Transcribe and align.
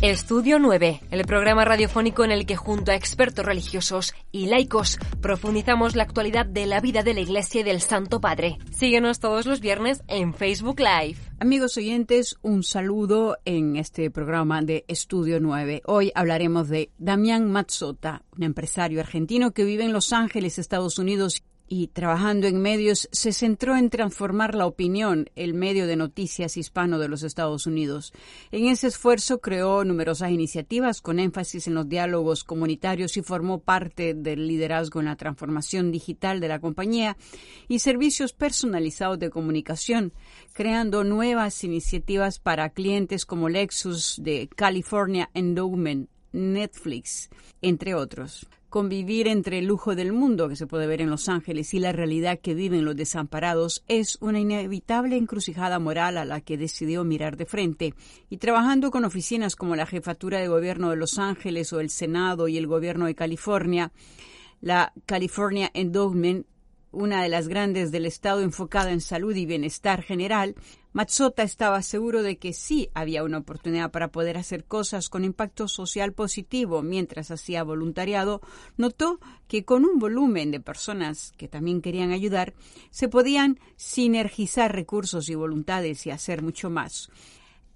Estudio 0.00 0.60
9, 0.60 1.00
el 1.10 1.24
programa 1.24 1.64
radiofónico 1.64 2.24
en 2.24 2.30
el 2.30 2.46
que 2.46 2.54
junto 2.54 2.92
a 2.92 2.94
expertos 2.94 3.44
religiosos 3.44 4.14
y 4.30 4.46
laicos 4.46 4.96
profundizamos 5.20 5.96
la 5.96 6.04
actualidad 6.04 6.46
de 6.46 6.66
la 6.66 6.80
vida 6.80 7.02
de 7.02 7.14
la 7.14 7.20
Iglesia 7.20 7.62
y 7.62 7.64
del 7.64 7.80
Santo 7.80 8.20
Padre. 8.20 8.58
Síguenos 8.70 9.18
todos 9.18 9.44
los 9.46 9.58
viernes 9.58 10.04
en 10.06 10.34
Facebook 10.34 10.78
Live. 10.78 11.18
Amigos 11.40 11.76
oyentes, 11.78 12.36
un 12.42 12.62
saludo 12.62 13.38
en 13.44 13.74
este 13.74 14.08
programa 14.12 14.62
de 14.62 14.84
Estudio 14.86 15.40
9. 15.40 15.82
Hoy 15.86 16.12
hablaremos 16.14 16.68
de 16.68 16.92
Damián 16.98 17.50
Mazzota, 17.50 18.22
un 18.36 18.44
empresario 18.44 19.00
argentino 19.00 19.50
que 19.50 19.64
vive 19.64 19.84
en 19.84 19.92
Los 19.92 20.12
Ángeles, 20.12 20.60
Estados 20.60 21.00
Unidos 21.00 21.42
y 21.68 21.88
trabajando 21.88 22.46
en 22.46 22.60
medios 22.60 23.08
se 23.12 23.32
centró 23.32 23.76
en 23.76 23.90
transformar 23.90 24.54
la 24.54 24.66
opinión, 24.66 25.30
el 25.36 25.54
medio 25.54 25.86
de 25.86 25.96
noticias 25.96 26.56
hispano 26.56 26.98
de 26.98 27.08
los 27.08 27.22
Estados 27.22 27.66
Unidos. 27.66 28.12
En 28.50 28.66
ese 28.66 28.86
esfuerzo 28.86 29.40
creó 29.40 29.84
numerosas 29.84 30.30
iniciativas 30.30 31.02
con 31.02 31.20
énfasis 31.20 31.66
en 31.66 31.74
los 31.74 31.88
diálogos 31.88 32.44
comunitarios 32.44 33.16
y 33.16 33.22
formó 33.22 33.60
parte 33.60 34.14
del 34.14 34.48
liderazgo 34.48 35.00
en 35.00 35.06
la 35.06 35.16
transformación 35.16 35.92
digital 35.92 36.40
de 36.40 36.48
la 36.48 36.60
compañía 36.60 37.16
y 37.68 37.80
servicios 37.80 38.32
personalizados 38.32 39.18
de 39.18 39.30
comunicación, 39.30 40.12
creando 40.54 41.04
nuevas 41.04 41.62
iniciativas 41.64 42.38
para 42.38 42.70
clientes 42.70 43.26
como 43.26 43.48
Lexus 43.48 44.16
de 44.22 44.48
California 44.56 45.30
Endowment, 45.34 46.08
Netflix, 46.32 47.28
entre 47.60 47.94
otros 47.94 48.48
convivir 48.68 49.28
entre 49.28 49.58
el 49.58 49.66
lujo 49.66 49.94
del 49.94 50.12
mundo 50.12 50.48
que 50.48 50.56
se 50.56 50.66
puede 50.66 50.86
ver 50.86 51.00
en 51.00 51.10
Los 51.10 51.28
Ángeles 51.28 51.72
y 51.72 51.78
la 51.78 51.92
realidad 51.92 52.38
que 52.38 52.54
viven 52.54 52.84
los 52.84 52.96
desamparados 52.96 53.82
es 53.88 54.18
una 54.20 54.40
inevitable 54.40 55.16
encrucijada 55.16 55.78
moral 55.78 56.18
a 56.18 56.24
la 56.24 56.40
que 56.40 56.58
decidió 56.58 57.04
mirar 57.04 57.36
de 57.36 57.46
frente. 57.46 57.94
Y 58.28 58.36
trabajando 58.36 58.90
con 58.90 59.04
oficinas 59.04 59.56
como 59.56 59.76
la 59.76 59.86
Jefatura 59.86 60.38
de 60.38 60.48
Gobierno 60.48 60.90
de 60.90 60.96
Los 60.96 61.18
Ángeles 61.18 61.72
o 61.72 61.80
el 61.80 61.90
Senado 61.90 62.48
y 62.48 62.58
el 62.58 62.66
Gobierno 62.66 63.06
de 63.06 63.14
California, 63.14 63.90
la 64.60 64.92
California 65.06 65.70
Endowment 65.72 66.46
una 66.90 67.22
de 67.22 67.28
las 67.28 67.48
grandes 67.48 67.90
del 67.90 68.06
Estado 68.06 68.42
enfocada 68.42 68.90
en 68.92 69.00
salud 69.00 69.34
y 69.36 69.46
bienestar 69.46 70.02
general, 70.02 70.54
Mazzota 70.92 71.42
estaba 71.42 71.82
seguro 71.82 72.22
de 72.22 72.38
que 72.38 72.52
sí 72.52 72.88
había 72.94 73.22
una 73.22 73.38
oportunidad 73.38 73.90
para 73.90 74.08
poder 74.08 74.38
hacer 74.38 74.64
cosas 74.64 75.08
con 75.08 75.24
impacto 75.24 75.68
social 75.68 76.12
positivo 76.12 76.82
mientras 76.82 77.30
hacía 77.30 77.62
voluntariado, 77.62 78.40
notó 78.76 79.20
que 79.46 79.64
con 79.64 79.84
un 79.84 79.98
volumen 79.98 80.50
de 80.50 80.60
personas 80.60 81.32
que 81.36 81.46
también 81.46 81.82
querían 81.82 82.10
ayudar, 82.10 82.54
se 82.90 83.08
podían 83.08 83.60
sinergizar 83.76 84.74
recursos 84.74 85.28
y 85.28 85.34
voluntades 85.34 86.06
y 86.06 86.10
hacer 86.10 86.42
mucho 86.42 86.70
más. 86.70 87.10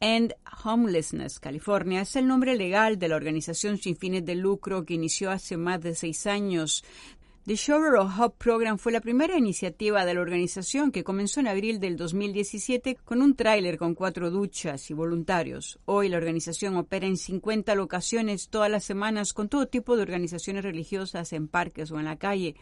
End 0.01 0.35
Homelessness 0.65 1.39
California 1.39 2.01
es 2.01 2.17
el 2.17 2.27
nombre 2.27 2.57
legal 2.57 2.99
de 2.99 3.07
la 3.07 3.15
organización 3.15 3.79
sin 3.79 3.97
fines 3.97 4.25
de 4.25 4.35
lucro 4.35 4.85
que 4.85 4.95
inició 4.95 5.31
hace 5.31 5.57
más 5.57 5.81
de 5.81 5.95
seis 5.95 6.27
años 6.27 6.83
The 7.45 7.57
Shower 7.57 7.97
of 7.97 8.21
Hope 8.21 8.37
Program 8.39 8.79
fue 8.79 8.93
la 8.93 9.01
primera 9.01 9.37
iniciativa 9.37 10.05
de 10.05 10.15
la 10.15 10.21
organización 10.21 10.93
que 10.93 11.03
comenzó 11.03 11.41
en 11.41 11.49
abril 11.49 11.81
del 11.81 11.97
2017 11.97 12.99
con 13.05 13.21
un 13.21 13.35
tráiler 13.35 13.79
con 13.79 13.97
cuatro 13.97 14.31
duchas 14.31 14.89
y 14.93 14.95
voluntarios. 14.95 15.81
Hoy 15.85 16.09
la 16.09 16.19
organización 16.19 16.77
opera 16.77 17.09
en 17.09 17.17
50 17.17 17.75
locaciones 17.75 18.49
todas 18.49 18.71
las 18.71 18.85
semanas 18.85 19.33
con 19.33 19.49
todo 19.49 19.67
tipo 19.67 19.97
de 19.97 20.03
organizaciones 20.03 20.63
religiosas 20.63 21.33
en 21.33 21.49
parques 21.49 21.91
o 21.91 21.99
en 21.99 22.05
la 22.05 22.15
calle, 22.15 22.55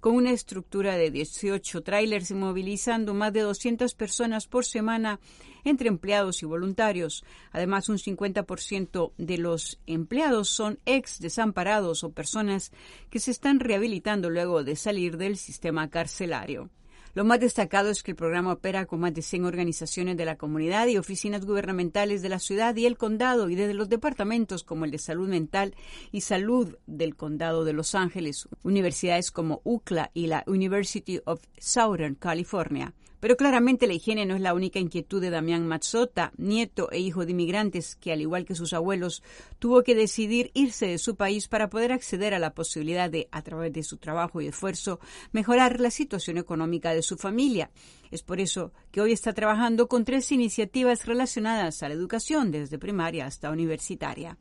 con 0.00 0.14
una 0.14 0.32
estructura 0.32 0.96
de 0.96 1.10
18 1.10 1.80
trailers 1.80 2.30
movilizando 2.32 3.14
más 3.14 3.32
de 3.32 3.40
200 3.40 3.94
personas 3.94 4.46
por 4.46 4.66
semana 4.66 5.18
entre 5.64 5.88
empleados 5.88 6.42
y 6.42 6.46
voluntarios. 6.46 7.24
Además, 7.50 7.88
un 7.88 7.98
50% 7.98 9.12
de 9.18 9.38
los 9.38 9.80
empleados 9.86 10.48
son 10.48 10.78
ex 10.86 11.18
desamparados 11.18 12.04
o 12.04 12.12
personas 12.12 12.70
que 13.10 13.18
se 13.18 13.32
están 13.32 13.60
rehabilitando 13.60 14.25
luego 14.30 14.64
de 14.64 14.76
salir 14.76 15.16
del 15.16 15.36
sistema 15.36 15.90
carcelario. 15.90 16.70
Lo 17.16 17.24
más 17.24 17.40
destacado 17.40 17.88
es 17.88 18.02
que 18.02 18.10
el 18.10 18.16
programa 18.16 18.52
opera 18.52 18.84
con 18.84 19.00
más 19.00 19.14
de 19.14 19.22
100 19.22 19.46
organizaciones 19.46 20.18
de 20.18 20.26
la 20.26 20.36
comunidad 20.36 20.86
y 20.86 20.98
oficinas 20.98 21.46
gubernamentales 21.46 22.20
de 22.20 22.28
la 22.28 22.38
ciudad 22.38 22.76
y 22.76 22.84
el 22.84 22.98
condado 22.98 23.48
y 23.48 23.54
desde 23.54 23.72
los 23.72 23.88
departamentos 23.88 24.64
como 24.64 24.84
el 24.84 24.90
de 24.90 24.98
salud 24.98 25.26
mental 25.26 25.74
y 26.12 26.20
salud 26.20 26.76
del 26.86 27.16
condado 27.16 27.64
de 27.64 27.72
Los 27.72 27.94
Ángeles, 27.94 28.50
universidades 28.64 29.30
como 29.30 29.62
UCLA 29.64 30.10
y 30.12 30.26
la 30.26 30.44
University 30.46 31.18
of 31.24 31.40
Southern 31.58 32.16
California. 32.16 32.92
Pero 33.26 33.36
claramente 33.36 33.88
la 33.88 33.94
higiene 33.94 34.24
no 34.24 34.36
es 34.36 34.40
la 34.40 34.54
única 34.54 34.78
inquietud 34.78 35.20
de 35.20 35.30
Damián 35.30 35.66
Mazzota, 35.66 36.30
nieto 36.36 36.92
e 36.92 37.00
hijo 37.00 37.26
de 37.26 37.32
inmigrantes 37.32 37.96
que, 37.96 38.12
al 38.12 38.20
igual 38.20 38.44
que 38.44 38.54
sus 38.54 38.72
abuelos, 38.72 39.20
tuvo 39.58 39.82
que 39.82 39.96
decidir 39.96 40.52
irse 40.54 40.86
de 40.86 40.98
su 40.98 41.16
país 41.16 41.48
para 41.48 41.68
poder 41.68 41.90
acceder 41.90 42.34
a 42.34 42.38
la 42.38 42.54
posibilidad 42.54 43.10
de, 43.10 43.26
a 43.32 43.42
través 43.42 43.72
de 43.72 43.82
su 43.82 43.96
trabajo 43.96 44.40
y 44.40 44.46
esfuerzo, 44.46 45.00
mejorar 45.32 45.80
la 45.80 45.90
situación 45.90 46.38
económica 46.38 46.94
de 46.94 47.02
su 47.02 47.16
familia. 47.16 47.72
Es 48.12 48.22
por 48.22 48.38
eso 48.38 48.72
que 48.92 49.00
hoy 49.00 49.10
está 49.10 49.32
trabajando 49.32 49.88
con 49.88 50.04
tres 50.04 50.30
iniciativas 50.30 51.04
relacionadas 51.04 51.82
a 51.82 51.88
la 51.88 51.94
educación, 51.94 52.52
desde 52.52 52.78
primaria 52.78 53.26
hasta 53.26 53.50
universitaria. 53.50 54.38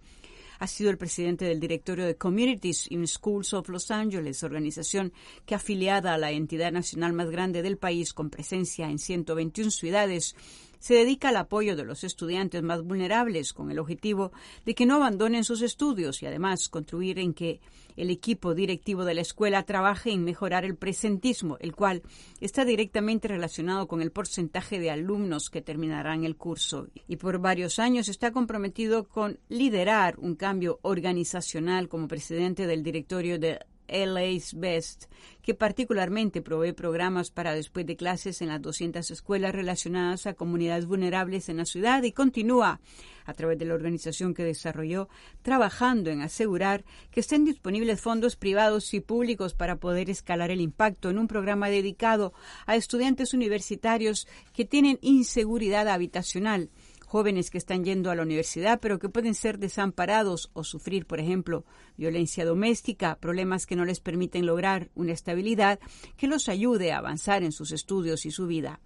Ha 0.60 0.68
sido 0.68 0.90
el 0.90 0.98
presidente 0.98 1.46
del 1.46 1.60
directorio 1.60 2.06
de 2.06 2.16
Communities 2.16 2.90
in 2.92 3.08
Schools 3.08 3.54
of 3.54 3.70
Los 3.70 3.92
Angeles, 3.92 4.44
organización 4.44 5.14
que 5.46 5.56
afiliada 5.56 6.14
a 6.14 6.18
la 6.18 6.32
entidad 6.32 6.72
nacional 6.72 7.14
más 7.14 7.30
grande 7.30 7.62
del 7.62 7.78
país 7.78 8.14
con 8.14 8.30
presencia 8.30 8.90
en 8.90 9.00
121 9.00 9.72
ciudades, 9.72 10.36
se 10.86 10.94
dedica 10.94 11.30
al 11.30 11.38
apoyo 11.38 11.76
de 11.76 11.84
los 11.84 12.04
estudiantes 12.04 12.62
más 12.62 12.84
vulnerables 12.84 13.54
con 13.54 13.72
el 13.72 13.80
objetivo 13.80 14.32
de 14.68 14.76
que 14.76 14.86
no 14.86 14.98
abandonen 14.98 15.44
sus 15.44 15.64
estudios 15.64 16.22
y 16.22 16.28
además 16.28 16.70
contribuir 16.70 17.18
en 17.18 17.34
que 17.34 17.60
el 17.98 18.12
equipo 18.12 18.54
directivo 18.54 19.04
de 19.04 19.16
la 19.16 19.22
escuela 19.22 19.64
trabaje 19.64 20.12
en 20.12 20.24
mejorar 20.24 20.64
el 20.64 20.76
presentismo, 20.76 21.58
el 21.60 21.74
cual 21.74 22.04
está 22.40 22.66
directamente 22.66 23.28
relacionado 23.28 23.88
con 23.88 24.00
el 24.00 24.12
porcentaje 24.12 24.80
de 24.80 24.92
alumnos 24.92 25.50
que 25.50 25.64
terminarán 25.64 26.24
el 26.24 26.36
curso. 26.36 26.88
Y 27.08 27.16
por 27.16 27.40
varios 27.40 27.80
años 27.80 28.08
está 28.08 28.32
comprometido 28.32 29.06
con 29.06 29.40
liderar 29.50 30.20
un 30.20 30.36
cambio 30.36 30.78
organizacional 30.84 31.90
como 31.90 32.08
presidente 32.08 32.68
del 32.68 32.84
directorio 32.84 33.40
de 33.40 33.58
LA's 33.88 34.54
Best, 34.54 35.06
que 35.42 35.54
particularmente 35.54 36.42
provee 36.42 36.74
programas 36.74 37.32
para 37.32 37.54
después 37.54 37.86
de 37.86 37.96
clases 37.96 38.42
en 38.42 38.50
las 38.50 38.62
200 38.62 39.12
escuelas 39.12 39.54
relacionadas 39.54 40.26
a 40.26 40.34
comunidades 40.34 40.86
vulnerables 40.86 41.50
en 41.50 41.58
la 41.58 41.66
ciudad 41.66 42.04
y 42.04 42.12
continúa, 42.12 42.80
a 43.26 43.34
través 43.34 43.58
de 43.58 43.66
la 43.66 43.74
organización 43.74 44.34
que 44.34 44.44
desarrolló, 44.44 45.10
trabajando 45.42 46.10
en 46.10 46.22
asegurar 46.22 46.86
que 47.12 47.20
estén 47.20 47.46
disponibles 47.46 48.02
fondos 48.02 48.36
privados 48.36 48.94
y 48.94 49.00
públicos 49.00 49.54
para 49.54 49.78
poder 49.78 50.10
escalar 50.10 50.52
el 50.52 50.62
impacto 50.62 51.10
en 51.10 51.18
un 51.18 51.28
programa 51.28 51.70
dedicado 51.70 52.34
a 52.66 52.76
estudiantes 52.76 53.34
universitarios 53.34 54.28
que 54.54 54.66
tienen 54.66 55.00
inseguridad 55.02 55.88
habitacional 55.88 56.70
jóvenes 57.16 57.50
que 57.50 57.58
están 57.58 57.86
yendo 57.86 58.12
a 58.12 58.16
la 58.16 58.24
universidad, 58.24 58.82
pero 58.82 59.00
que 59.00 59.08
pueden 59.08 59.36
ser 59.36 59.58
desamparados 59.58 60.50
o 60.52 60.66
sufrir, 60.66 61.06
por 61.06 61.22
ejemplo, 61.22 61.64
violencia 61.96 62.44
doméstica, 62.44 63.18
problemas 63.22 63.66
que 63.66 63.78
no 63.78 63.86
les 63.86 64.02
permiten 64.02 64.46
lograr 64.46 64.90
una 64.96 65.14
estabilidad 65.14 65.80
que 66.18 66.28
los 66.28 66.50
ayude 66.50 66.92
a 66.92 66.98
avanzar 66.98 67.42
en 67.44 67.54
sus 67.54 67.72
estudios 67.72 68.26
y 68.26 68.32
su 68.32 68.48
vida. 68.48 68.82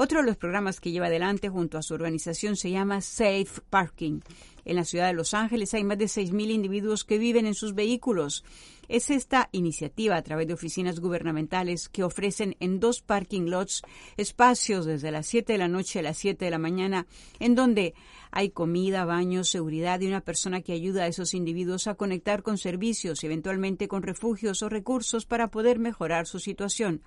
Otro 0.00 0.20
de 0.20 0.26
los 0.26 0.36
programas 0.36 0.78
que 0.78 0.92
lleva 0.92 1.06
adelante 1.06 1.48
junto 1.48 1.76
a 1.76 1.82
su 1.82 1.92
organización 1.92 2.54
se 2.54 2.70
llama 2.70 3.00
Safe 3.00 3.48
Parking. 3.68 4.20
En 4.64 4.76
la 4.76 4.84
ciudad 4.84 5.08
de 5.08 5.12
Los 5.12 5.34
Ángeles 5.34 5.74
hay 5.74 5.82
más 5.82 5.98
de 5.98 6.04
6.000 6.04 6.52
individuos 6.52 7.02
que 7.02 7.18
viven 7.18 7.46
en 7.46 7.54
sus 7.54 7.74
vehículos. 7.74 8.44
Es 8.88 9.10
esta 9.10 9.48
iniciativa 9.50 10.14
a 10.14 10.22
través 10.22 10.46
de 10.46 10.54
oficinas 10.54 11.00
gubernamentales 11.00 11.88
que 11.88 12.04
ofrecen 12.04 12.54
en 12.60 12.78
dos 12.78 13.00
parking 13.00 13.46
lots 13.50 13.82
espacios 14.16 14.86
desde 14.86 15.10
las 15.10 15.26
7 15.26 15.54
de 15.54 15.58
la 15.58 15.66
noche 15.66 15.98
a 15.98 16.02
las 16.02 16.16
7 16.18 16.44
de 16.44 16.50
la 16.52 16.58
mañana 16.58 17.08
en 17.40 17.56
donde 17.56 17.94
hay 18.30 18.50
comida, 18.50 19.04
baño, 19.04 19.42
seguridad 19.42 20.00
y 20.00 20.06
una 20.06 20.20
persona 20.20 20.60
que 20.60 20.74
ayuda 20.74 21.04
a 21.04 21.06
esos 21.08 21.34
individuos 21.34 21.88
a 21.88 21.96
conectar 21.96 22.44
con 22.44 22.56
servicios 22.56 23.24
eventualmente 23.24 23.88
con 23.88 24.04
refugios 24.04 24.62
o 24.62 24.68
recursos 24.68 25.26
para 25.26 25.48
poder 25.48 25.80
mejorar 25.80 26.28
su 26.28 26.38
situación. 26.38 27.02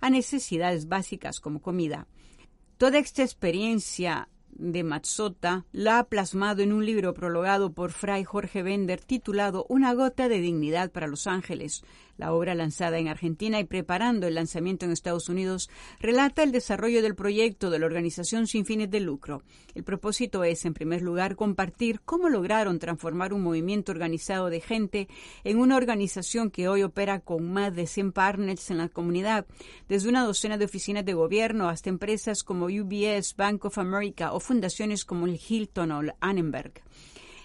a 0.00 0.08
necesidades 0.10 0.86
básicas 0.88 1.40
como 1.40 1.60
comida. 1.60 2.06
Toda 2.78 2.98
esta 2.98 3.22
experiencia 3.22 4.28
de 4.50 4.84
Mazzota 4.84 5.64
la 5.72 5.98
ha 5.98 6.04
plasmado 6.04 6.62
en 6.62 6.72
un 6.72 6.86
libro 6.86 7.14
prologado 7.14 7.72
por 7.72 7.90
Fray 7.92 8.24
Jorge 8.24 8.62
Bender 8.62 9.00
titulado 9.00 9.64
Una 9.68 9.94
gota 9.94 10.28
de 10.28 10.40
dignidad 10.40 10.90
para 10.90 11.06
los 11.06 11.26
ángeles, 11.26 11.84
La 12.16 12.32
obra 12.32 12.54
lanzada 12.54 12.98
en 12.98 13.08
Argentina 13.08 13.60
y 13.60 13.64
preparando 13.64 14.26
el 14.26 14.34
lanzamiento 14.34 14.86
en 14.86 14.92
Estados 14.92 15.28
Unidos 15.28 15.68
relata 16.00 16.42
el 16.42 16.52
desarrollo 16.52 17.02
del 17.02 17.14
proyecto 17.14 17.70
de 17.70 17.78
la 17.78 17.86
organización 17.86 18.46
sin 18.46 18.64
fines 18.64 18.90
de 18.90 19.00
lucro. 19.00 19.42
El 19.74 19.84
propósito 19.84 20.42
es, 20.42 20.64
en 20.64 20.72
primer 20.72 21.02
lugar, 21.02 21.36
compartir 21.36 22.00
cómo 22.00 22.28
lograron 22.28 22.78
transformar 22.78 23.34
un 23.34 23.42
movimiento 23.42 23.92
organizado 23.92 24.48
de 24.48 24.60
gente 24.60 25.08
en 25.44 25.58
una 25.58 25.76
organización 25.76 26.50
que 26.50 26.68
hoy 26.68 26.82
opera 26.82 27.20
con 27.20 27.52
más 27.52 27.74
de 27.74 27.86
100 27.86 28.12
partners 28.12 28.70
en 28.70 28.78
la 28.78 28.88
comunidad, 28.88 29.46
desde 29.88 30.08
una 30.08 30.24
docena 30.24 30.56
de 30.56 30.64
oficinas 30.64 31.04
de 31.04 31.14
gobierno 31.14 31.68
hasta 31.68 31.90
empresas 31.90 32.42
como 32.42 32.66
UBS, 32.66 33.36
Bank 33.36 33.64
of 33.66 33.78
America 33.78 34.32
o 34.32 34.40
fundaciones 34.40 35.04
como 35.04 35.26
el 35.26 35.38
Hilton 35.48 35.92
o 35.92 36.00
el 36.00 36.12
Annenberg. 36.20 36.82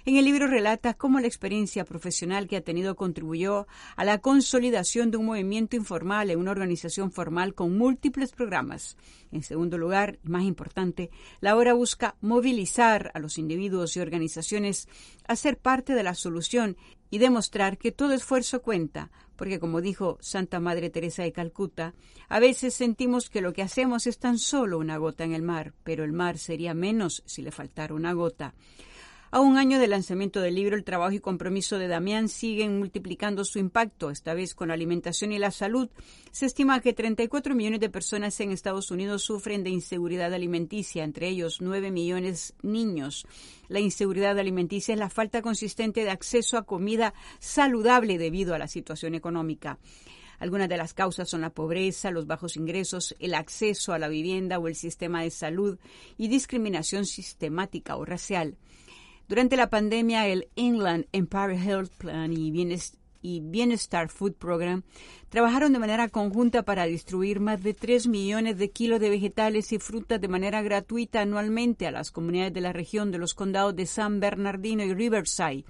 En 0.04 0.16
el 0.16 0.26
libro 0.26 0.48
relata 0.48 0.96
cómo 0.96 1.20
la 1.20 1.28
experiencia 1.28 1.86
profesional 1.86 2.48
que 2.48 2.58
ha 2.58 2.62
tenido 2.62 2.96
contribuyó 2.96 3.68
a 3.96 4.04
la 4.04 4.18
consolidación 4.18 5.12
de 5.12 5.18
un 5.18 5.28
movimiento 5.28 5.76
informal 5.76 6.32
en 6.32 6.40
una 6.40 6.52
organización 6.52 7.12
formal 7.12 7.54
con 7.54 7.78
múltiples 7.78 8.32
programas. 8.32 8.98
En 9.32 9.44
segundo 9.44 9.78
lugar, 9.78 10.18
y 10.24 10.30
más 10.30 10.44
importante, 10.44 11.12
la 11.40 11.56
obra 11.56 11.74
busca 11.74 12.16
movilizar 12.20 13.12
a 13.14 13.20
los 13.20 13.38
individuos 13.38 13.96
y 13.96 14.00
organizaciones 14.00 14.88
a 15.28 15.36
ser 15.36 15.58
parte 15.58 15.94
de 15.94 16.04
la 16.04 16.16
solución 16.16 16.78
y 17.12 17.20
demostrar 17.20 17.78
que 17.78 17.92
todo 17.92 18.14
esfuerzo 18.14 18.64
cuenta, 18.64 19.12
porque 19.36 19.60
como 19.60 19.82
dijo 19.82 20.18
Santa 20.22 20.60
Madre 20.60 20.90
Teresa 20.90 21.24
de 21.24 21.32
Calcuta, 21.32 21.94
a 22.28 22.40
veces 22.40 22.74
sentimos 22.74 23.30
que 23.30 23.42
lo 23.42 23.54
que 23.54 23.62
hacemos 23.62 24.08
es 24.08 24.18
tan 24.18 24.40
solo 24.40 24.80
una 24.80 24.98
gota 24.98 25.26
en 25.26 25.34
el 25.34 25.44
mar, 25.44 25.74
pero 25.84 26.04
el 26.04 26.12
mar 26.12 26.38
sería 26.40 26.74
menos 26.74 27.22
si 27.26 27.42
le 27.42 27.52
faltara 27.52 27.94
una 27.94 28.14
gota. 28.14 28.56
A 29.34 29.40
un 29.40 29.58
año 29.58 29.80
del 29.80 29.92
lanzamiento 29.92 30.42
del 30.42 30.56
libro, 30.56 30.76
el 30.76 30.84
trabajo 30.84 31.14
y 31.14 31.22
compromiso 31.22 31.80
de 31.80 31.88
Damián 31.88 32.28
siguen 32.28 32.78
multiplicando 32.80 33.46
su 33.46 33.60
impacto, 33.60 34.10
esta 34.10 34.34
vez 34.34 34.54
con 34.54 34.68
la 34.68 34.74
alimentación 34.74 35.32
y 35.32 35.40
la 35.40 35.52
salud. 35.52 35.90
Se 36.32 36.46
estima 36.46 36.82
que 36.82 36.92
34 36.92 37.56
millones 37.56 37.80
de 37.80 37.90
personas 37.90 38.38
en 38.42 38.52
Estados 38.52 38.92
Unidos 38.92 39.24
sufren 39.24 39.64
de 39.64 39.70
inseguridad 39.70 40.34
alimenticia, 40.34 41.06
entre 41.06 41.30
ellos 41.30 41.62
9 41.62 41.92
millones 41.92 42.56
niños. 42.62 43.26
La 43.70 43.80
inseguridad 43.80 44.38
alimenticia 44.38 44.96
es 44.96 45.00
la 45.00 45.10
falta 45.10 45.42
consistente 45.42 46.04
de 46.04 46.10
acceso 46.10 46.58
a 46.58 46.66
comida 46.66 47.14
saludable 47.40 48.18
debido 48.18 48.54
a 48.54 48.60
la 48.60 48.68
situación 48.68 49.16
económica. 49.16 49.80
Algunas 50.40 50.68
de 50.68 50.76
las 50.76 50.94
causas 50.94 51.30
son 51.30 51.40
la 51.40 51.52
pobreza, 51.52 52.12
los 52.12 52.28
bajos 52.28 52.58
ingresos, 52.58 53.16
el 53.18 53.34
acceso 53.34 53.94
a 53.94 54.00
la 54.00 54.10
vivienda 54.10 54.60
o 54.60 54.68
el 54.68 54.76
sistema 54.76 55.24
de 55.24 55.30
salud 55.30 55.80
y 56.18 56.28
discriminación 56.28 57.06
sistemática 57.06 57.96
o 57.96 58.04
racial. 58.04 58.58
Durante 59.32 59.56
la 59.56 59.70
pandemia, 59.70 60.28
el 60.28 60.50
Inland 60.56 61.06
Empire 61.14 61.56
Health 61.56 61.94
Plan 61.94 62.34
y 62.34 63.40
Bienestar, 63.40 64.10
Food 64.10 64.34
Program 64.34 64.84
trabajaron 65.30 65.72
de 65.72 65.80
manera 65.80 66.10
conjunta 66.10 66.64
para 66.64 66.84
distribuir 66.84 67.40
más 67.40 67.64
de 67.64 67.74
3 67.74 68.08
millones 68.08 68.58
de 68.58 68.72
kilos 68.72 69.00
de 69.00 69.10
vegetales 69.10 69.72
y 69.72 69.80
frutas 69.80 70.20
de 70.20 70.28
manera 70.28 70.62
gratuita 70.62 71.22
anualmente 71.22 71.88
a 71.88 71.92
las 71.92 72.12
comunidades 72.12 72.54
de 72.54 72.60
la 72.60 72.74
región 72.74 73.10
de 73.10 73.20
los 73.20 73.34
condados 73.34 73.74
de 73.74 73.86
San 73.86 74.20
Bernardino 74.20 74.84
y 74.84 74.94
Riverside, 74.94 75.64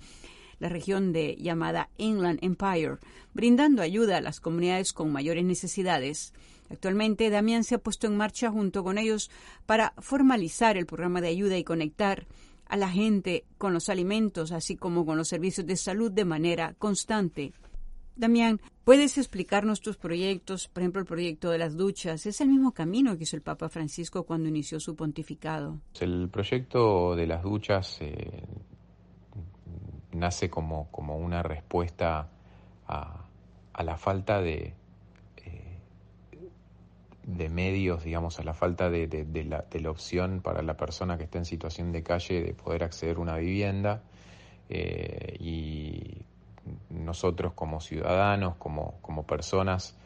la 0.58 0.70
región 0.70 1.14
de 1.14 1.36
llamada 1.36 1.92
Inland 1.98 2.40
Empire, 2.42 2.98
brindando 3.36 3.84
ayuda 3.84 4.18
a 4.18 4.22
las 4.22 4.40
comunidades 4.40 4.92
con 4.92 5.12
mayores 5.12 5.46
necesidades. 5.46 6.34
Actualmente, 6.72 7.30
Damián 7.30 7.64
se 7.64 7.76
ha 7.76 7.78
puesto 7.78 8.08
en 8.08 8.18
marcha 8.18 8.50
junto 8.50 8.84
con 8.84 8.98
ellos 8.98 9.30
para 9.68 9.94
formalizar 10.00 10.78
el 10.78 10.88
programa 10.88 11.22
de 11.22 11.28
ayuda 11.28 11.60
y 11.60 11.64
conectar 11.64 12.26
a 12.72 12.78
la 12.78 12.90
gente 12.90 13.44
con 13.58 13.74
los 13.74 13.90
alimentos, 13.90 14.54
así 14.54 14.78
como 14.78 15.06
con 15.06 15.18
los 15.18 15.28
servicios 15.28 15.68
de 15.68 15.76
salud 15.76 16.10
de 16.10 16.24
manera 16.24 16.74
constante. 16.80 17.52
Damián, 18.16 18.62
¿puedes 18.86 19.18
explicarnos 19.18 19.82
tus 19.82 19.98
proyectos? 19.98 20.70
Por 20.70 20.82
ejemplo, 20.82 21.02
el 21.02 21.06
proyecto 21.06 21.50
de 21.50 21.58
las 21.58 21.76
duchas. 21.76 22.26
¿Es 22.26 22.40
el 22.40 22.48
mismo 22.48 22.72
camino 22.72 23.18
que 23.18 23.24
hizo 23.24 23.36
el 23.36 23.42
Papa 23.42 23.68
Francisco 23.68 24.24
cuando 24.24 24.48
inició 24.48 24.80
su 24.80 24.96
pontificado? 24.96 25.82
El 26.00 26.30
proyecto 26.30 27.14
de 27.14 27.28
las 27.28 27.44
duchas 27.44 27.98
eh, 28.00 28.42
nace 30.14 30.50
como, 30.50 30.90
como 30.92 31.18
una 31.18 31.44
respuesta 31.44 32.30
a, 32.88 33.26
a 33.74 33.84
la 33.84 33.98
falta 33.98 34.42
de, 34.42 34.76
de 37.24 37.50
medios, 37.50 38.04
digamos, 38.04 38.40
a 38.40 38.44
la 38.44 38.54
falta 38.54 38.90
de, 38.90 39.08
la, 39.46 39.90
opción 39.90 40.42
para 40.42 40.62
la 40.62 40.76
persona 40.76 41.18
que 41.18 41.26
está 41.26 41.38
en 41.38 41.46
situación 41.46 41.92
de 41.92 42.04
calle 42.04 42.42
de 42.42 42.54
poder 42.54 42.84
acceder 42.84 43.18
a 43.18 43.20
una 43.20 43.38
vivienda. 43.38 44.02
Eh, 44.70 45.36
y 45.40 46.26
nosotros 46.90 47.54
como 47.54 47.82
ciudadanos, 47.82 48.56
como, 48.56 49.00
como 49.02 49.26
personas, 49.26 49.98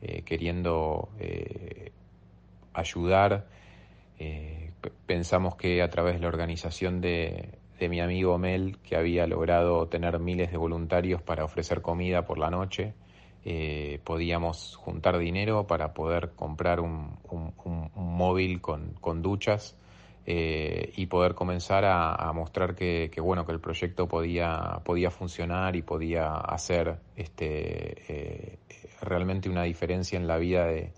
eh, 0.00 0.22
queriendo 0.22 1.10
eh, 1.18 1.92
ayudar, 2.72 3.46
pensamos 5.06 5.56
que 5.56 5.82
a 5.82 5.90
través 5.90 6.14
de 6.14 6.20
la 6.20 6.28
organización 6.28 7.00
de, 7.00 7.58
de 7.82 7.88
mi 7.88 8.00
amigo 8.00 8.38
Mel, 8.38 8.78
que 8.78 8.94
había 8.94 9.26
logrado 9.26 9.88
tener 9.88 10.20
miles 10.20 10.52
de 10.52 10.56
voluntarios 10.56 11.20
para 11.20 11.44
ofrecer 11.44 11.82
comida 11.82 12.24
por 12.24 12.38
la 12.38 12.48
noche, 12.48 12.94
eh, 13.44 13.98
podíamos 14.04 14.76
juntar 14.76 15.18
dinero 15.18 15.66
para 15.66 15.92
poder 15.94 16.30
comprar 16.36 16.78
un, 16.78 17.18
móvil 17.96 18.60
con, 18.60 19.20
duchas 19.20 19.76
eh, 20.26 20.92
y 20.94 21.06
poder 21.06 21.34
comenzar 21.34 21.84
a, 21.84 22.32
mostrar 22.32 22.76
que, 22.76 23.10
bueno 23.20 23.44
que 23.44 23.50
el 23.50 23.58
proyecto 23.58 24.06
podía 24.06 24.80
podía 24.84 25.10
funcionar 25.10 25.74
y 25.74 25.82
podía 25.82 26.36
hacer 26.36 27.00
este 27.16 28.12
eh, 28.12 28.58
realmente 29.00 29.48
una 29.48 29.64
diferencia 29.64 30.16
en 30.16 30.28
la 30.28 30.38
vida 30.38 30.66
de, 30.66 30.92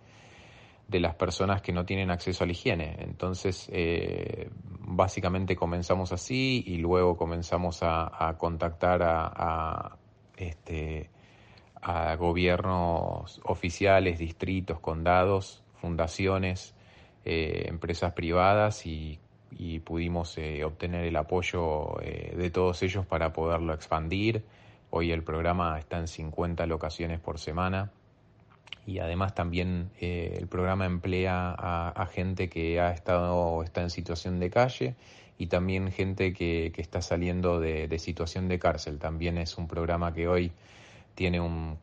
de 0.86 1.00
las 1.00 1.14
personas 1.14 1.62
que 1.62 1.72
no 1.72 1.86
tienen 1.86 2.10
acceso 2.10 2.44
a 2.44 2.46
la 2.46 2.52
higiene. 2.52 2.96
Entonces, 2.98 3.70
básicamente 4.80 5.56
comenzamos 5.56 6.12
así 6.12 6.62
y 6.66 6.76
luego 6.76 7.16
comenzamos 7.16 7.78
a, 7.80 8.34
contactar 8.36 9.02
a, 9.02 9.32
a 9.34 9.96
este, 10.36 11.08
a 11.84 12.16
gobiernos 12.16 13.40
oficiales, 13.44 14.18
distritos, 14.18 14.80
condados, 14.80 15.62
fundaciones, 15.74 16.74
eh, 17.26 17.66
empresas 17.68 18.12
privadas 18.12 18.86
y, 18.86 19.20
pudimos 19.84 20.36
eh, 20.38 20.64
obtener 20.64 21.04
el 21.04 21.14
apoyo 21.14 22.00
eh, 22.02 22.34
de 22.36 22.50
todos 22.50 22.82
ellos 22.82 23.06
para 23.06 23.32
poderlo 23.32 23.72
expandir. 23.72 24.42
Hoy 24.90 25.12
el 25.12 25.22
programa 25.22 25.78
está 25.78 25.98
en 25.98 26.08
50 26.08 26.66
locaciones 26.66 27.20
por 27.20 27.38
semana 27.38 27.92
y 28.86 28.98
además 28.98 29.34
también 29.34 29.90
el 30.00 30.48
programa 30.48 30.86
emplea 30.86 31.54
a, 31.56 32.06
gente 32.06 32.48
que 32.48 32.80
ha 32.80 32.92
estado 32.92 33.36
o 33.36 33.62
está 33.62 33.82
en 33.82 33.90
situación 33.90 34.40
de 34.40 34.50
calle 34.50 34.94
y 35.38 35.46
también 35.46 35.92
gente 35.92 36.32
que, 36.32 36.72
está 36.76 37.00
saliendo 37.00 37.60
de, 37.60 37.88
de 37.88 37.98
situación 37.98 38.48
de 38.48 38.58
cárcel. 38.58 38.98
También 38.98 39.38
es 39.38 39.56
un 39.56 39.68
programa 39.68 40.12
que 40.12 40.28
hoy 40.28 40.52
tiene 41.14 41.40
un 41.40 41.78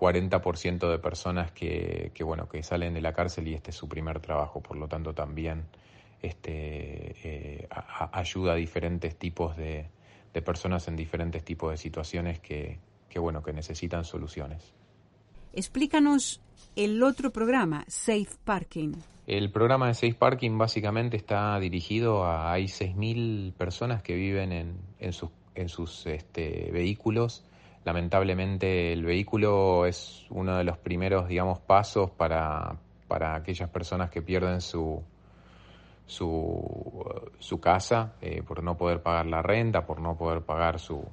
40% 0.00 0.90
de 0.90 0.98
personas 0.98 1.52
que, 1.52 2.10
que, 2.14 2.24
bueno, 2.24 2.48
que 2.48 2.62
salen 2.62 2.94
de 2.94 3.02
la 3.02 3.12
cárcel 3.12 3.48
y 3.48 3.54
este 3.54 3.70
es 3.70 3.76
su 3.76 3.88
primer 3.88 4.20
trabajo, 4.20 4.62
por 4.62 4.76
lo 4.78 4.88
tanto 4.88 5.12
también 5.12 5.66
este, 6.22 7.16
eh, 7.22 7.68
ayuda 8.12 8.52
a 8.52 8.56
diferentes 8.56 9.16
tipos 9.16 9.56
de, 9.56 9.88
de, 10.32 10.42
personas 10.42 10.88
en 10.88 10.96
diferentes 10.96 11.44
tipos 11.44 11.70
de 11.70 11.76
situaciones 11.76 12.40
que, 12.40 12.78
que, 13.10 13.18
bueno, 13.18 13.42
que 13.42 13.52
necesitan 13.52 14.04
soluciones. 14.04 14.72
Explícanos 15.52 16.40
el 16.76 17.02
otro 17.02 17.30
programa, 17.30 17.84
Safe 17.88 18.28
Parking. 18.44 18.92
El 19.26 19.50
programa 19.50 19.88
de 19.88 19.94
Safe 19.94 20.14
Parking 20.14 20.56
básicamente 20.56 21.16
está 21.16 21.58
dirigido 21.60 22.24
a 22.24 22.52
hay 22.52 22.64
6.000 22.64 23.52
personas 23.52 24.02
que 24.02 24.14
viven 24.14 24.52
en, 24.52 24.76
en 24.98 25.12
sus, 25.12 25.30
en 25.54 25.68
sus 25.68 26.06
este, 26.06 26.70
vehículos 26.72 27.44
lamentablemente 27.84 28.92
el 28.92 29.04
vehículo 29.04 29.86
es 29.86 30.26
uno 30.30 30.56
de 30.56 30.64
los 30.64 30.78
primeros, 30.78 31.28
digamos, 31.28 31.58
pasos 31.60 32.10
para, 32.10 32.76
para 33.08 33.34
aquellas 33.34 33.68
personas 33.70 34.10
que 34.10 34.22
pierden 34.22 34.60
su, 34.60 35.02
su, 36.06 37.04
su 37.38 37.60
casa 37.60 38.14
eh, 38.20 38.42
por 38.42 38.62
no 38.62 38.76
poder 38.76 39.02
pagar 39.02 39.26
la 39.26 39.42
renta, 39.42 39.86
por 39.86 40.00
no 40.00 40.16
poder 40.16 40.42
pagar 40.42 40.78
su, 40.78 41.04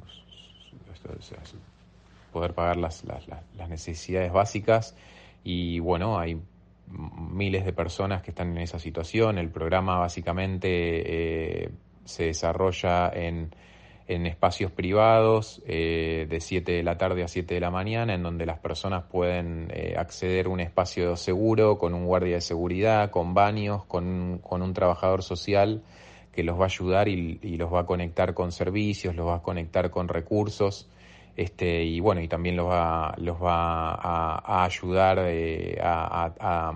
poder 2.31 2.53
pagar 2.53 2.77
las, 2.77 3.03
las, 3.05 3.27
las, 3.27 3.69
necesidades 3.69 4.31
básicas 4.31 4.95
y 5.43 5.79
bueno, 5.79 6.19
hay 6.19 6.41
miles 6.87 7.65
de 7.65 7.73
personas 7.73 8.21
que 8.21 8.31
están 8.31 8.51
en 8.51 8.59
esa 8.59 8.79
situación. 8.79 9.37
El 9.37 9.49
programa 9.49 9.97
básicamente 9.99 11.63
eh, 11.63 11.69
se 12.05 12.25
desarrolla 12.25 13.09
en 13.09 13.51
en 14.07 14.25
espacios 14.25 14.71
privados 14.71 15.61
eh, 15.67 16.27
de 16.29 16.39
7 16.39 16.71
de 16.71 16.83
la 16.83 16.97
tarde 16.97 17.23
a 17.23 17.27
7 17.27 17.53
de 17.53 17.59
la 17.59 17.71
mañana, 17.71 18.13
en 18.13 18.23
donde 18.23 18.45
las 18.45 18.59
personas 18.59 19.03
pueden 19.03 19.69
eh, 19.73 19.95
acceder 19.97 20.45
a 20.45 20.49
un 20.49 20.61
espacio 20.61 21.15
seguro, 21.17 21.77
con 21.77 21.93
un 21.93 22.05
guardia 22.05 22.35
de 22.35 22.41
seguridad, 22.41 23.09
con 23.11 23.33
baños, 23.33 23.83
con, 23.85 24.39
con 24.41 24.61
un 24.61 24.73
trabajador 24.73 25.23
social 25.23 25.83
que 26.31 26.43
los 26.43 26.57
va 26.57 26.63
a 26.63 26.67
ayudar 26.67 27.07
y, 27.07 27.57
los 27.57 27.73
va 27.73 27.81
a 27.81 27.85
conectar 27.85 28.33
con 28.33 28.51
servicios, 28.51 29.15
los 29.15 29.27
va 29.27 29.37
a 29.37 29.41
conectar 29.41 29.89
con 29.89 30.07
recursos. 30.07 30.87
Este, 31.35 31.83
y 31.83 31.99
bueno, 31.99 32.21
y 32.21 32.27
también 32.27 32.55
los 32.55 32.67
va, 32.67 33.13
los 33.17 33.41
va 33.41 33.93
a, 33.93 34.63
ayudar 34.63 35.19
eh, 35.23 35.79
a, 35.81 36.31
a, 36.39 36.73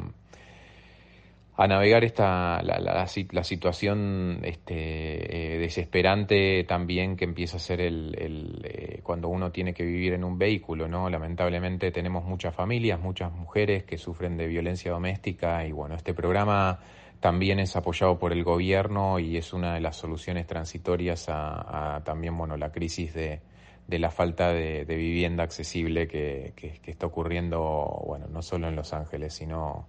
navegar 1.67 2.03
esta, 2.03 2.61
la, 2.63 2.79
la, 2.79 3.43
situación 3.43 4.39
este, 4.43 5.55
eh, 5.55 5.59
desesperante 5.59 6.63
también 6.63 7.15
que 7.15 7.25
empieza 7.25 7.57
a 7.57 7.59
ser 7.59 7.81
el, 7.81 8.61
eh, 8.63 8.99
cuando 9.03 9.27
uno 9.29 9.51
tiene 9.51 9.73
que 9.73 9.83
vivir 9.83 10.13
en 10.13 10.23
un 10.23 10.37
vehículo, 10.37 10.87
¿no? 10.87 11.09
Lamentablemente 11.09 11.91
tenemos 11.91 12.23
muchas 12.23 12.55
familias, 12.55 12.99
muchas 12.99 13.31
mujeres 13.31 13.83
que 13.83 13.97
sufren 13.97 14.37
de 14.37 14.47
violencia 14.47 14.91
doméstica 14.91 15.65
y 15.65 15.71
bueno, 15.71 15.95
este 15.95 16.13
programa 16.13 16.79
también 17.19 17.59
es 17.59 17.75
apoyado 17.75 18.17
por 18.17 18.33
el 18.33 18.43
gobierno 18.43 19.19
y 19.19 19.37
es 19.37 19.53
una 19.53 19.75
de 19.75 19.81
las 19.81 19.95
soluciones 19.95 20.47
transitorias 20.47 21.27
a, 21.29 22.01
también 22.03 22.35
bueno 22.35 22.57
la 22.57 22.71
crisis 22.71 23.13
de, 23.13 23.41
de 23.87 23.99
la 23.99 24.09
falta 24.09 24.53
de, 24.53 24.85
vivienda 24.85 25.43
accesible 25.43 26.07
que, 26.07 26.53
está 26.85 27.05
ocurriendo, 27.05 28.03
bueno, 28.07 28.27
no 28.27 28.41
solo 28.41 28.69
en 28.69 28.75
Los 28.75 28.93
Ángeles, 28.93 29.33
sino 29.33 29.87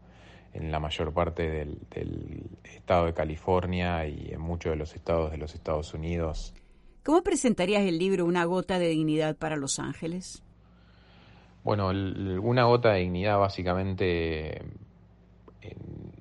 en 0.54 0.71
la 0.71 0.80
mayor 0.80 1.12
parte 1.12 1.49
del, 1.49 1.78
estado 2.64 3.06
de 3.06 3.14
California 3.14 4.06
y 4.06 4.30
en 4.32 4.40
muchos 4.40 4.73
de 4.73 4.76
los 4.76 4.94
estados 4.94 5.30
de 5.30 5.38
los 5.38 5.54
Estados 5.54 5.94
Unidos. 5.94 6.54
¿Cómo 7.04 7.23
presentarías 7.23 7.82
el 7.82 7.99
libro 7.99 8.25
Una 8.25 8.44
gota 8.44 8.78
de 8.78 8.88
dignidad 8.88 9.37
para 9.37 9.56
Los 9.56 9.78
Ángeles? 9.78 10.42
Bueno, 11.64 11.88
Una 11.88 12.64
gota 12.64 12.92
de 12.92 13.00
dignidad 13.00 13.38
básicamente 13.38 14.62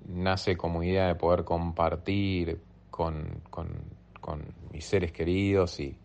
nace 0.08 0.58
como 0.58 0.84
idea 0.84 1.08
de 1.08 1.16
poder 1.16 1.44
compartir 1.44 2.60
con, 2.90 3.42
con 3.50 4.44
mis 4.72 4.86
seres 4.86 5.12
queridos 5.12 5.80
y, 5.80 5.96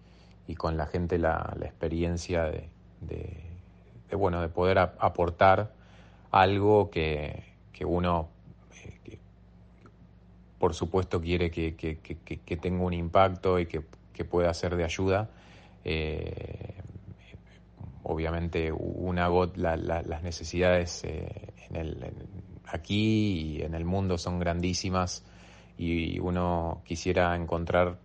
y 0.47 0.55
con 0.55 0.77
la 0.77 0.87
gente 0.87 1.19
la, 1.19 1.55
la 1.59 1.67
experiencia 1.67 2.45
de, 2.45 2.69
de, 3.01 4.17
bueno, 4.17 4.41
de 4.41 4.49
poder 4.49 4.79
aportar 4.79 5.73
algo 6.31 6.91
que, 6.91 7.43
que 7.77 7.85
uno, 7.85 8.31
eh, 9.05 9.19
por 10.59 10.73
supuesto, 10.73 11.21
quiere 11.21 11.51
que, 11.51 11.77
que, 11.77 11.99
que, 11.99 12.57
tenga 12.57 12.83
un 12.83 12.95
impacto 12.95 13.59
y 13.59 13.67
que, 13.67 13.83
pueda 14.25 14.53
ser 14.55 14.77
de 14.77 14.85
ayuda. 14.85 15.29
Eh, 15.85 16.75
obviamente, 18.05 18.73
una 18.73 19.29
las 19.29 20.23
necesidades 20.23 21.05
eh, 21.05 21.53
en 21.69 21.77
el, 21.77 22.13
aquí 22.65 23.57
y 23.59 23.63
en 23.63 23.75
el 23.75 23.85
mundo 23.85 24.17
son 24.17 24.39
grandísimas 24.39 25.23
y 25.77 26.19
uno 26.19 26.81
quisiera 26.87 27.37
encontrar 27.37 27.99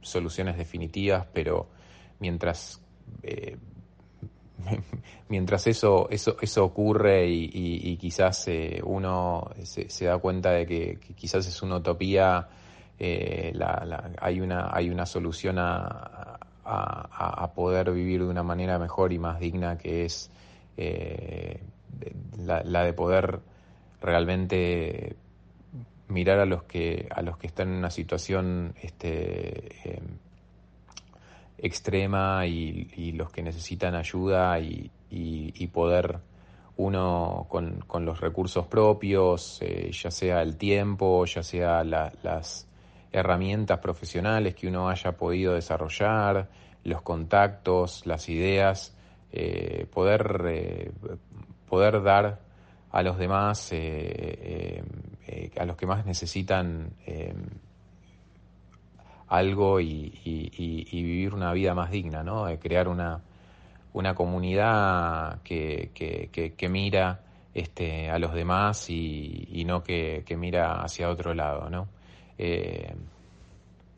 soluciones 0.00 0.56
definitivas, 0.56 1.26
pero 1.32 1.68
mientras, 2.20 2.80
mientras 5.28 5.66
eso, 5.66 6.08
eso, 6.10 6.36
eso 6.40 6.64
ocurre 6.64 7.26
y, 7.28 7.96
quizás 7.96 8.48
eh, 8.48 8.80
uno 8.84 9.50
se, 9.62 10.04
da 10.04 10.18
cuenta 10.18 10.50
de 10.50 10.66
que, 10.66 10.98
quizás 11.14 11.46
es 11.46 11.62
una 11.62 11.76
utopía, 11.76 12.48
eh, 12.98 13.52
hay, 14.20 14.40
una, 14.40 14.70
hay 14.72 14.90
una 14.90 15.06
solución 15.06 15.58
a, 15.58 16.38
a, 16.64 17.52
poder 17.54 17.92
vivir 17.92 18.20
de 18.20 18.28
una 18.28 18.42
manera 18.42 18.78
mejor 18.78 19.12
y 19.12 19.18
más 19.18 19.40
digna 19.40 19.78
que 19.78 20.04
es 20.04 20.30
la, 22.36 22.62
la, 22.62 22.84
de 22.84 22.92
poder 22.92 23.40
realmente 24.00 25.16
mirar 26.08 26.40
a 26.40 26.46
los 26.46 26.64
que 26.64 27.08
a 27.10 27.22
los 27.22 27.36
que 27.36 27.46
están 27.46 27.68
en 27.68 27.74
una 27.78 27.90
situación 27.90 28.74
este, 28.80 30.00
extrema 31.58 32.46
y, 32.46 33.12
los 33.12 33.30
que 33.30 33.42
necesitan 33.42 33.94
ayuda 33.94 34.60
y, 34.60 34.90
poder 35.72 36.18
uno 36.76 37.46
con, 37.48 38.04
los 38.04 38.20
recursos 38.20 38.66
propios, 38.66 39.58
eh, 39.62 39.90
ya 39.92 40.10
sea 40.10 40.42
el 40.42 40.56
tiempo, 40.56 41.24
ya 41.24 41.42
sea 41.42 41.82
las 41.84 42.66
herramientas 43.10 43.78
profesionales 43.78 44.54
que 44.54 44.68
uno 44.68 44.88
haya 44.88 45.12
podido 45.12 45.54
desarrollar, 45.54 46.48
los 46.84 47.02
contactos, 47.02 48.06
las 48.06 48.28
ideas, 48.28 48.94
eh, 49.32 49.86
poder, 49.92 50.42
eh, 50.46 50.92
poder 51.68 52.02
dar 52.02 52.40
a 52.90 53.02
los 53.02 53.18
demás, 53.18 53.72
a 53.72 55.64
los 55.64 55.76
que 55.76 55.86
más 55.86 56.06
necesitan 56.06 56.92
algo 59.28 59.80
y, 59.80 60.90
vivir 60.90 61.34
una 61.34 61.52
vida 61.52 61.74
más 61.74 61.90
digna, 61.90 62.22
¿no? 62.22 62.46
De 62.46 62.58
crear 62.58 62.88
una, 62.88 63.20
una 63.92 64.14
comunidad 64.14 65.42
que, 65.42 65.90
que, 65.94 66.68
mira 66.68 67.20
este, 67.54 68.10
a 68.10 68.18
los 68.18 68.34
demás 68.34 68.88
y, 68.90 69.64
no 69.66 69.82
que, 69.82 70.24
mira 70.38 70.82
hacia 70.82 71.10
otro 71.10 71.34
lado, 71.34 71.68
¿no? 71.68 71.88
Eh, 72.38 72.94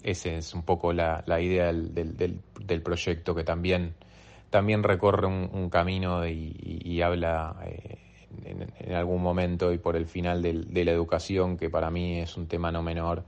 esa 0.02 0.30
es 0.30 0.54
un 0.54 0.62
poco 0.62 0.92
la, 0.92 1.22
la 1.26 1.40
idea 1.40 1.66
del, 1.66 1.94
del, 1.94 2.40
del, 2.58 2.82
proyecto 2.82 3.34
que 3.34 3.44
también, 3.44 3.94
también 4.48 4.82
recorre 4.82 5.26
un, 5.26 5.68
camino 5.68 6.26
y, 6.26 7.02
habla 7.02 7.56
eh, 7.66 7.98
en, 8.78 8.94
algún 8.94 9.22
momento 9.22 9.72
y 9.72 9.78
por 9.78 9.96
el 9.96 10.06
final 10.06 10.42
de 10.42 10.84
la 10.84 10.90
educación, 10.90 11.56
que 11.56 11.70
para 11.70 11.90
mí 11.90 12.18
es 12.20 12.36
un 12.36 12.46
tema 12.46 12.72
no 12.72 12.82
menor 12.82 13.24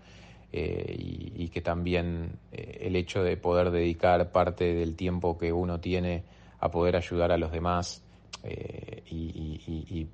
eh, 0.55 0.95
y, 0.99 1.49
que 1.49 1.63
también 1.63 2.39
eh, 2.53 2.81
el 2.83 2.97
hecho 2.97 3.23
de 3.23 3.39
poder 3.39 3.71
dedicar 3.71 4.31
parte 4.33 4.75
del 4.75 4.97
tiempo 4.97 5.39
que 5.39 5.51
uno 5.51 5.81
tiene 5.81 6.25
a 6.61 6.71
poder 6.71 6.95
ayudar 6.97 7.33
a 7.33 7.39
los 7.39 7.51
demás 7.53 8.05
eh, 8.45 9.03
y, 9.11 10.07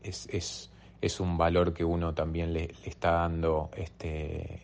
es, 0.00 0.28
es, 0.30 0.70
es, 1.00 1.20
un 1.20 1.36
valor 1.36 1.74
que 1.74 1.84
uno 1.84 2.14
también 2.14 2.52
le, 2.52 2.72
está 2.84 3.10
dando 3.12 3.70
este, 3.76 4.60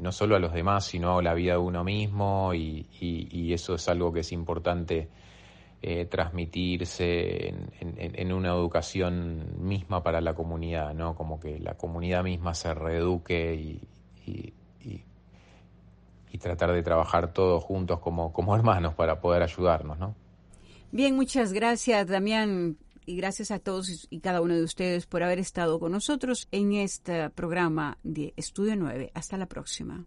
no 0.00 0.10
solo 0.10 0.34
a 0.34 0.40
los 0.40 0.52
demás, 0.52 0.84
sino 0.84 1.18
a 1.18 1.22
la 1.22 1.34
vida 1.34 1.52
de 1.52 1.58
uno 1.58 1.84
mismo 1.84 2.52
y, 2.52 3.52
eso 3.52 3.76
es 3.76 3.88
algo 3.88 4.12
que 4.12 4.20
es 4.20 4.32
importante 4.32 5.08
eh, 5.86 6.06
transmitirse 6.06 7.48
en, 7.78 8.32
una 8.32 8.48
educación 8.48 9.52
misma 9.58 10.02
para 10.02 10.22
la 10.22 10.34
comunidad, 10.34 10.94
¿no? 10.94 11.14
Como 11.14 11.38
que 11.38 11.60
la 11.60 11.74
comunidad 11.74 12.24
misma 12.24 12.54
se 12.54 12.72
reeduque 12.72 13.54
y, 13.54 13.86
y, 14.24 14.54
tratar 16.38 16.72
de 16.72 16.82
trabajar 16.82 17.34
todos 17.34 17.62
juntos 17.62 18.00
como, 18.00 18.32
como 18.32 18.56
hermanos 18.56 18.94
para 18.94 19.20
poder 19.20 19.42
ayudarnos, 19.42 19.98
¿no? 19.98 20.14
Bien, 20.90 21.14
muchas 21.16 21.52
gracias, 21.52 22.06
Damián. 22.06 22.78
Y 23.04 23.16
gracias 23.16 23.50
a 23.50 23.58
todos 23.58 24.06
y 24.08 24.20
cada 24.20 24.40
uno 24.40 24.54
de 24.54 24.62
ustedes 24.62 25.04
por 25.04 25.22
haber 25.22 25.38
estado 25.38 25.78
con 25.78 25.92
nosotros 25.92 26.48
en 26.50 26.72
este 26.72 27.28
programa 27.28 27.98
de 28.02 28.32
Estudio 28.36 28.74
9. 28.74 29.10
Hasta 29.12 29.36
la 29.36 29.46
próxima. 29.46 30.06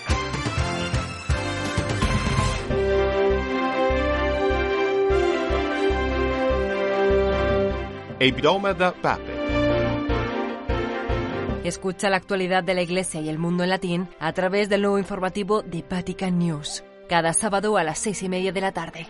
Escucha 11.63 12.07
la 12.11 12.17
actualidad 12.17 12.63
de 12.63 12.75
la 12.75 12.83
Iglesia 12.83 13.19
y 13.19 13.29
el 13.29 13.39
mundo 13.39 13.63
en 13.63 13.71
latín 13.71 14.09
a 14.19 14.31
través 14.31 14.69
del 14.69 14.83
nuevo 14.83 14.99
informativo 14.99 15.63
de 15.63 15.83
Vatican 15.89 16.37
News, 16.37 16.83
cada 17.09 17.33
sábado 17.33 17.77
a 17.77 17.83
las 17.83 17.97
seis 17.97 18.21
y 18.21 18.29
media 18.29 18.51
de 18.51 18.61
la 18.61 18.73
tarde. 18.73 19.07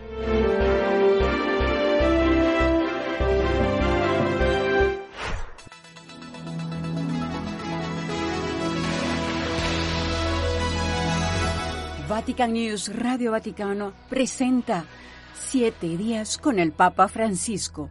Vatican 12.08 12.54
News 12.54 12.96
Radio 12.96 13.32
Vaticano 13.32 13.92
presenta 14.08 14.86
Siete 15.34 15.98
días 15.98 16.38
con 16.38 16.58
el 16.58 16.72
Papa 16.72 17.08
Francisco 17.08 17.90